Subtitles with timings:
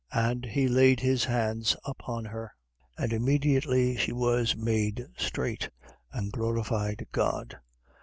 [0.15, 0.27] 13:13.
[0.31, 2.55] And he laid his hands upon her:
[2.97, 5.69] and immediately she was made straight
[6.11, 7.59] and glorified God.